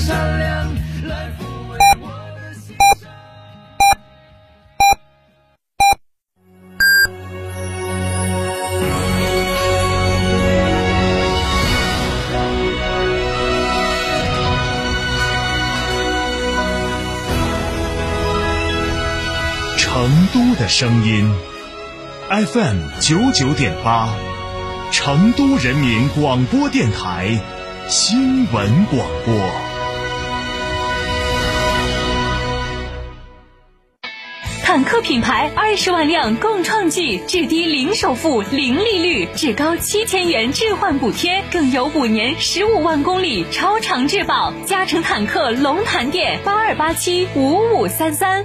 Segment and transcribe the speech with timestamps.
[0.00, 0.74] 善良，
[1.08, 3.08] 来抚慰我的心伤。
[19.78, 21.32] 成都的声音
[22.28, 24.08] ，FM 九九点八，
[24.90, 27.40] 成都人民广播电台
[27.88, 29.63] 新闻广播。
[34.74, 44.52] 坦克品牌二十万辆共创季，至低零首付、零利率，至高七千元置换补贴，更有五年十五万公里超长质保。
[44.66, 48.44] 嘉诚坦克龙潭店八二八七五五三三。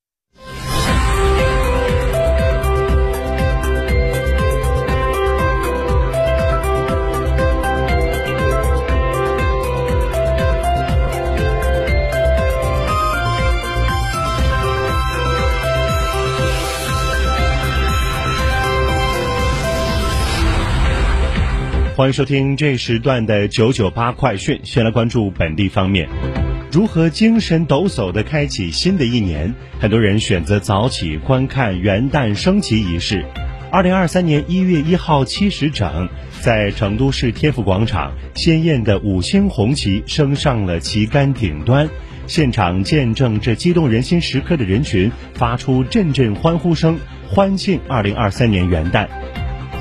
[22.01, 24.59] 欢迎收听这时段的九九八快讯。
[24.63, 26.09] 先来关注本地方面，
[26.71, 29.53] 如何精神抖擞地开启新的一年？
[29.79, 33.23] 很多人选择早起观看元旦升旗仪式。
[33.71, 41.87] 二零二三年一月一号七时整，在成都市天府广场，鲜艳的五星红旗升上了旗杆顶端。
[42.25, 46.97] 现场见证这激动人心时刻的人群发出阵阵欢呼声，
[47.29, 49.07] 欢庆二零二三年元旦。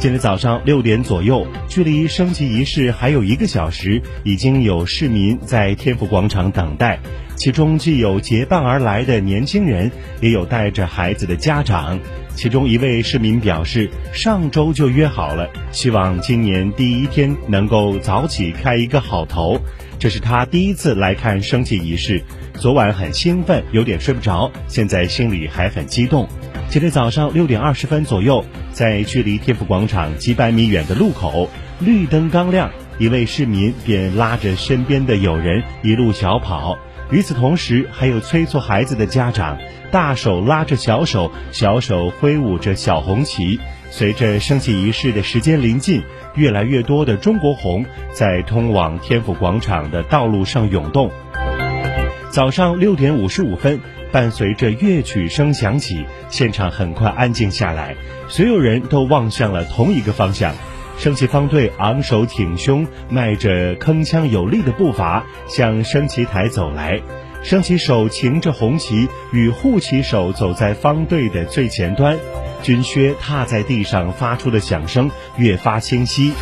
[0.00, 6.98] 今天早上六点左右，距离升旗仪式还有一个小时，已经有市民在天府广场等待。
[7.36, 9.92] 其中既有结伴而来的年轻人，
[10.22, 12.00] 也有带着孩子的家长。
[12.34, 19.60] 其中一位市民表示，上周就约好了，希望今年第一天能够早起开一个好头。
[19.98, 22.22] 这是他第一次来看升旗仪式，
[22.54, 26.26] 昨晚很兴奋，有点睡不着，现在心里还很激动。
[26.70, 31.50] 今天早上六点二十分左右，在距离天府广场几百米远的路口，
[31.80, 36.78] 绿灯刚亮，一位市民便拉着身边的友人一路小跑。
[37.10, 39.58] 与此同时，还有催促孩子的家长，
[39.90, 43.58] 大手拉着小手，小手挥舞着小红旗。
[43.90, 46.04] 随着升旗仪式的时间临近，
[46.36, 51.10] 越来越多的中国红在通往天府广场的道路上涌动。
[52.30, 53.80] 早上六点五十五分。
[54.12, 57.96] 伴随着乐曲声响起，现场很快安静下来，
[58.28, 60.54] 所有人都望向了同一个方向。
[60.98, 67.00] 升旗方队昂首挺胸，迈着铿锵有力的步伐向升旗台走来。
[67.42, 72.18] 升旗手擎着红旗，与护旗手走在方队的最前端，
[72.62, 76.34] 军靴踏在地上发出的响声越发清晰，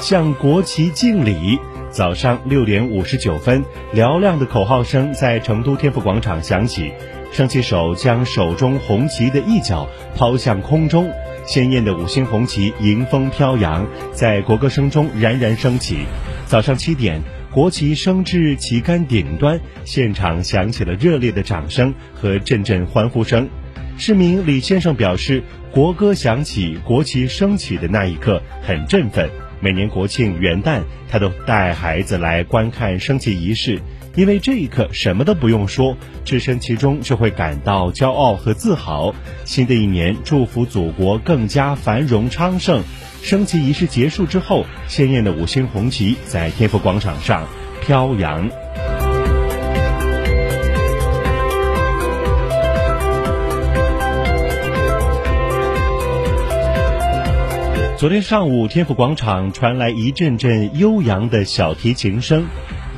[0.00, 1.58] 向国旗敬礼。
[1.96, 3.64] 早上六点五十九分，
[3.94, 6.92] 嘹亮的口号声在成都天府广场响起。
[7.32, 11.10] 升旗手将手中红旗的一角抛向空中，
[11.46, 16.00] 鲜艳的五星红旗迎风飘扬，在国歌声中冉冉升起。
[16.44, 23.48] 早上七点，国旗升至旗杆顶端，现场响起了热烈的掌声和阵阵欢呼声。
[23.96, 25.42] 市民李先生表示，
[25.72, 29.30] 国歌响起，国旗升起的那一刻很振奋。
[29.60, 33.80] 每年国庆元旦，他都带孩子来观看升旗仪式。
[34.14, 39.14] 因为这一刻什么都不用说，置身其中就会感到骄傲和自豪。
[39.44, 42.82] 新的一年，祝福祖国更加繁荣昌盛。
[43.22, 47.46] 升旗仪式结束之后，鲜艳的五星红旗在天府广场上
[47.82, 48.48] 飘扬。
[57.98, 62.44] 昨天上午，天府广场传来一阵阵悠扬的小提琴声。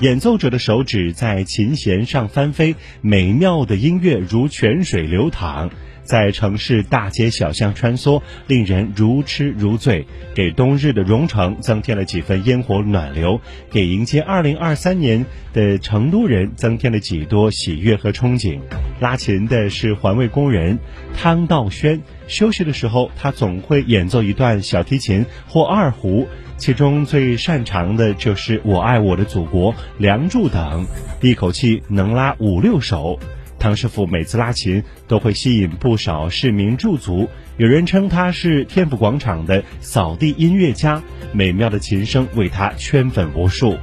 [0.01, 5.71] 演奏者的手指在琴弦上翻飞，美妙的音乐如泉水流淌，
[6.09, 18.59] 在城市大街小巷穿梭，令人如痴如醉，给冬日的蓉城增添了几分烟火暖流，给迎接二零二三年的成都人增添了几多喜悦和憧憬。
[19.01, 20.79] 拉琴的是环卫工人
[21.15, 26.27] 汤道轩，休息的时候他总会演奏一段小提琴或二胡。
[26.57, 30.87] 其中最擅长的就是《我爱我的祖国》《梁祝》等，
[31.21, 33.21] 一口气能拉五六首。
[33.59, 41.03] 唐师傅每次拉琴都会吸引不少市民驻足，有人称他是天府广场的扫地音乐家，
[41.33, 43.77] 美妙的琴声为他圈粉无数。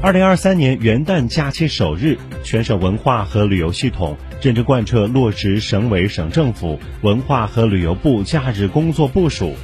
[0.00, 9.54] 二零二三年元旦假期首日，全省文化和旅游系统认真贯彻落实省委省政府文化和旅游部假日工作部署，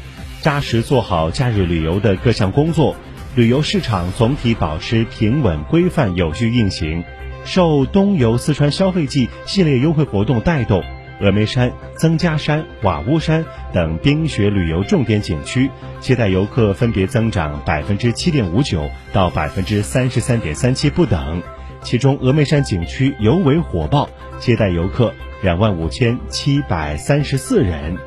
[0.41, 2.97] 扎实做好假日旅游的各项工作。
[3.37, 7.03] 旅游市场总体保持平稳、规范、有序运行。
[7.45, 10.85] 受东游四川消费季系列优惠活动带动，
[11.21, 21.43] 峨眉山、曾家山、瓦屋山等冰雪旅游重点景区接待游客分别增长百分之七点五九到百分之三十三点三七不等。
[21.83, 24.09] 其中，峨眉山景区尤为火爆，
[24.39, 27.99] 接待游客两万五千七百三十四人。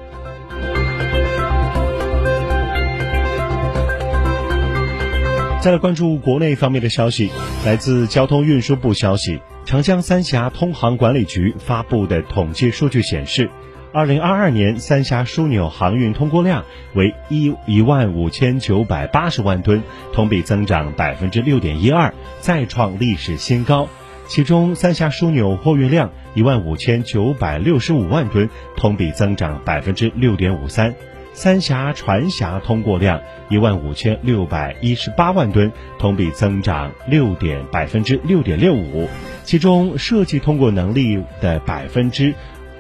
[5.60, 7.32] 再来关注国内方面的消息，
[7.66, 13.50] 来自交通运输部消息，长江三峡通航管理局发布的统计数据显示，
[13.92, 16.64] 二零二二年三峡枢纽航运通过量
[16.94, 19.84] 为一一万五千九百八十万吨，
[20.14, 23.90] 同比增长百分之六点一二，再创历史新高。
[24.28, 30.94] 其中，三峡枢纽货运量一万五千九百六十五万吨，同比增长百分之六点五三。
[31.38, 39.08] 三峡船峡通过量一万五千六百一十八万吨，同比增长六点百分之六点六五，
[39.44, 42.34] 其中设计通过能力的百分之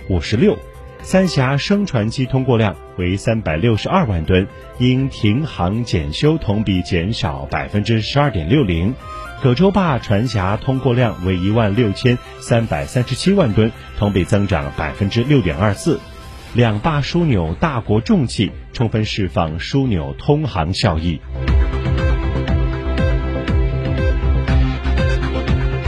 [0.09, 0.57] 五十六。
[1.03, 4.47] 三峡升船机通过量为三百六十二万吨，
[4.79, 8.95] 因停航检修同比减少百分之十二点六零。
[9.43, 15.99] 葛洲坝船峡通过量为一万六千三百三十七万吨，同比增长百分之六点二四。
[16.53, 21.19] 两坝枢纽大国重器，充分释放枢纽通航效益。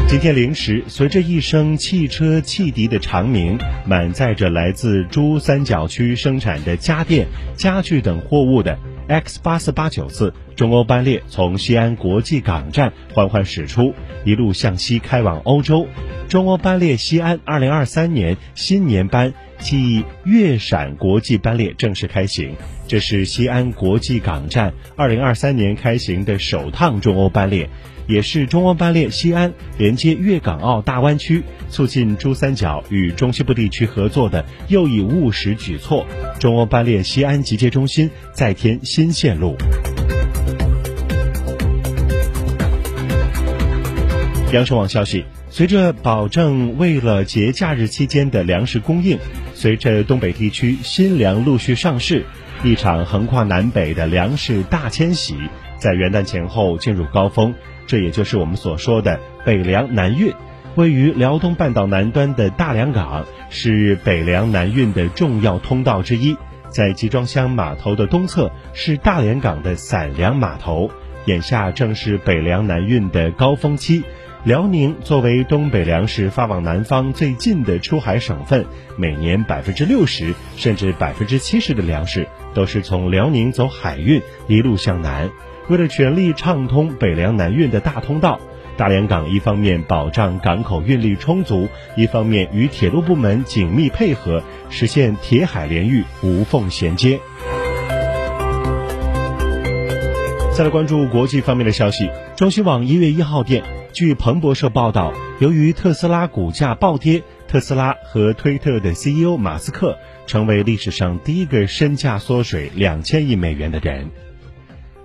[0.08, 8.78] 今天零时，随着一声汽车汽笛的长鸣，满载着来自珠三角区生产的家电、家具等货物的
[9.08, 13.94] X 八四八九次中欧班列从西安国际港站缓缓驶出，
[14.26, 15.88] 一路向西开往欧洲。
[16.28, 19.34] 中欧班列西安二零二三年新年班。
[19.60, 22.56] 继粤陕国际班列正式开行，
[22.88, 27.70] 这是西安国际港站二零二三年开行的首趟中欧班列，
[28.08, 36.06] 也是中欧班列西安连接粤港澳大湾区、促进珠三角与中西部地区合作的又一务实举措。
[36.40, 39.56] 中欧班列西安集结中心再添新线路。
[44.54, 45.26] 央视网消息。
[45.52, 49.18] 随着保证为了节假日期间的粮食供应，
[49.60, 52.24] 随着东北地区新粮陆续上市，
[52.64, 55.36] 一场横跨南北的粮食大迁徙
[55.78, 57.54] 在元旦前后进入高峰。
[57.86, 60.34] 这也就是我们所说的北粮南运。
[60.76, 66.38] 位于辽东半岛南端的大良港是北粮南运的重要通道之一，
[66.70, 70.90] 在集装箱码头的东侧是大连港的散粮码头，
[71.26, 74.04] 眼下正是北粮南运的高峰期。
[74.46, 85.30] 辽宁作为东北粮食发往南方最近的出海省份，每年百分之六十甚至百分之七十的粮食都是从辽宁走海运一路向南。
[85.68, 88.40] 为了全力畅通北粮南运的大通道，
[88.78, 91.68] 大连港一方面保障港口运力充足，
[91.98, 97.20] 一方面与铁路部门紧密配合，实现铁海联运无缝衔接。
[100.60, 103.64] 再来关注国际方面的消息，中新网一月一号电。
[103.94, 109.98] 据彭博社报道，由于特斯拉股价暴跌，特斯拉和推特的 CEO 马斯克
[110.28, 114.10] 成为历史上第一个身价缩水两千亿美元的人。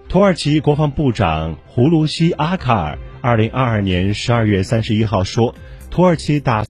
[0.09, 5.55] 土耳其国防部长胡卢西阿卡尔二零二二年十二月三十一号说，
[5.89, 6.63] 土耳其打。